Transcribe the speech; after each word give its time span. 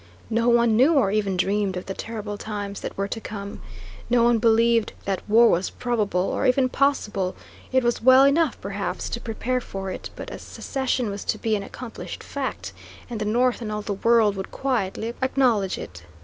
No 0.31 0.49
one 0.49 0.75
knew 0.75 0.95
or 0.95 1.11
even 1.11 1.37
dreamed 1.37 1.77
of 1.77 1.85
the 1.85 1.93
terrible 1.93 2.35
times 2.35 2.79
that 2.79 2.97
were 2.97 3.07
to 3.07 3.21
come. 3.21 3.61
No 4.09 4.23
one 4.23 4.39
believed 4.39 4.93
that 5.05 5.21
war 5.29 5.47
was 5.47 5.69
probable, 5.69 6.21
or 6.21 6.47
even 6.47 6.69
possible; 6.69 7.35
it 7.71 7.83
was 7.83 8.01
well 8.01 8.23
enough, 8.23 8.59
perhaps, 8.59 9.09
to 9.09 9.21
prepare 9.21 9.61
for 9.61 9.91
it; 9.91 10.09
but 10.15 10.31
secession 10.41 11.11
was 11.11 11.23
to 11.25 11.37
be 11.37 11.55
an 11.55 11.61
accomplished 11.61 12.23
fact, 12.23 12.73
and 13.11 13.21
the 13.21 13.25
North 13.25 13.61
and 13.61 13.71
all 13.71 13.83
the 13.83 13.93
world 13.93 14.35
would 14.37 14.49
quietly 14.49 15.13
acknowledge 15.21 15.77
it. 15.77 16.01